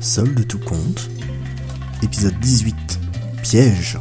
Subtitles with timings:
[0.00, 1.10] Solde tout compte.
[2.02, 2.98] Épisode 18.
[3.42, 3.98] Piège.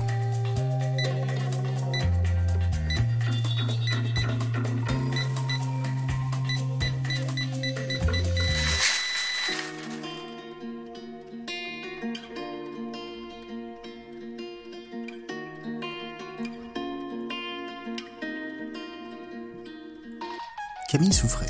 [20.89, 21.45] Camille souffrait.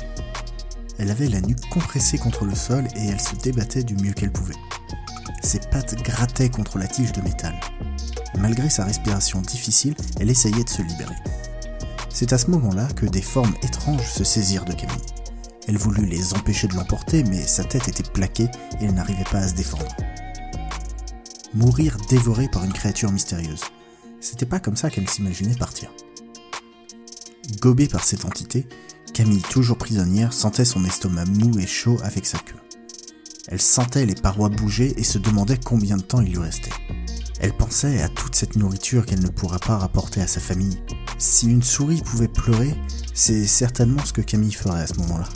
[1.00, 4.30] Elle avait la nuque compressée contre le sol et elle se débattait du mieux qu'elle
[4.30, 4.54] pouvait.
[5.42, 7.58] Ses pattes grattaient contre la tige de métal.
[8.38, 11.14] Malgré sa respiration difficile, elle essayait de se libérer.
[12.10, 14.98] C'est à ce moment-là que des formes étranges se saisirent de Camille.
[15.66, 19.38] Elle voulut les empêcher de l'emporter, mais sa tête était plaquée et elle n'arrivait pas
[19.38, 19.96] à se défendre.
[21.54, 23.62] Mourir dévorée par une créature mystérieuse.
[24.20, 25.90] C'était pas comme ça qu'elle s'imaginait partir.
[27.58, 28.68] Gobée par cette entité,
[29.20, 32.56] Camille, toujours prisonnière, sentait son estomac mou et chaud avec sa queue.
[33.48, 36.72] Elle sentait les parois bouger et se demandait combien de temps il lui restait.
[37.38, 40.82] Elle pensait à toute cette nourriture qu'elle ne pourra pas rapporter à sa famille.
[41.18, 42.74] Si une souris pouvait pleurer,
[43.12, 45.28] c'est certainement ce que Camille ferait à ce moment-là.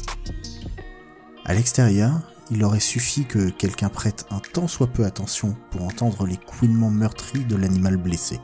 [1.45, 6.27] À l'extérieur, il aurait suffi que quelqu'un prête un tant soit peu attention pour entendre
[6.27, 8.41] les couinements meurtris de l'animal blessé.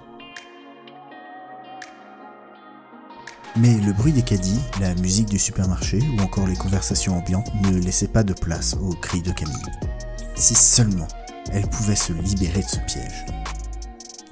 [3.56, 7.78] Mais le bruit des caddies, la musique du supermarché ou encore les conversations ambiantes ne
[7.78, 9.56] laissaient pas de place aux cris de Camille.
[10.36, 11.08] Si seulement
[11.52, 13.24] elle pouvait se libérer de ce piège.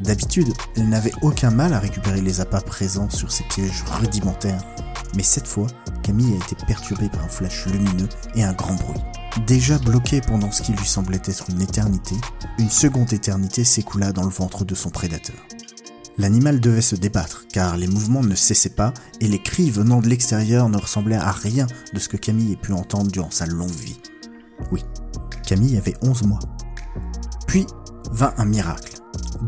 [0.00, 4.62] D'habitude, elle n'avait aucun mal à récupérer les appâts présents sur ces pièges rudimentaires,
[5.16, 5.66] mais cette fois,
[6.03, 9.00] Camille a été perturbée par un flash lumineux et un grand bruit.
[9.47, 12.14] Déjà bloquée pendant ce qui lui semblait être une éternité,
[12.58, 15.36] une seconde éternité s'écoula dans le ventre de son prédateur.
[16.19, 20.08] L'animal devait se débattre, car les mouvements ne cessaient pas, et les cris venant de
[20.08, 23.70] l'extérieur ne ressemblaient à rien de ce que Camille ait pu entendre durant sa longue
[23.70, 24.00] vie.
[24.72, 24.84] Oui,
[25.47, 26.41] Camille avait 11 mois.
[27.47, 27.66] Puis
[28.10, 28.97] vint un miracle.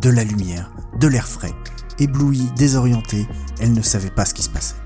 [0.00, 1.52] De la lumière, de l'air frais.
[1.98, 3.26] Éblouie, désorientée,
[3.60, 4.76] elle ne savait pas ce qui se passait.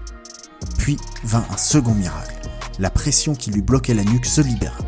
[0.79, 2.35] Puis vint un second miracle.
[2.79, 4.79] La pression qui lui bloquait la nuque se libéra.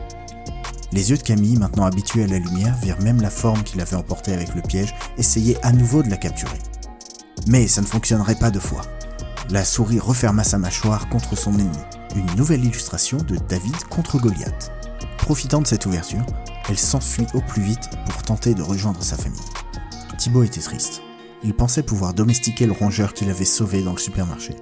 [0.93, 3.97] Les yeux de Camille, maintenant habitués à la lumière, virent même la forme qu'il avait
[3.97, 6.59] emportée avec le piège, essayer à nouveau de la capturer.
[7.47, 8.83] Mais ça ne fonctionnerait pas deux fois.
[9.51, 11.79] La souris referma sa mâchoire contre son ennemi.
[12.17, 14.73] Une nouvelle illustration de David contre Goliath.
[15.19, 16.25] Profitant de cette ouverture,
[16.69, 19.39] elle s'enfuit au plus vite pour tenter de rejoindre sa famille.
[20.19, 21.03] Thibaut était triste.
[21.45, 24.57] Il pensait pouvoir domestiquer le rongeur qu'il avait sauvé dans le supermarché.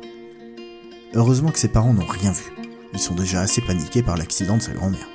[1.14, 2.52] Heureusement que ses parents n'ont rien vu.
[2.92, 5.08] Ils sont déjà assez paniqués par l'accident de sa grand-mère.